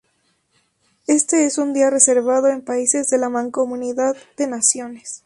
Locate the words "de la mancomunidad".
3.11-4.15